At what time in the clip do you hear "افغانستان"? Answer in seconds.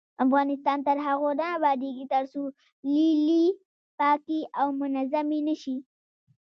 0.25-0.77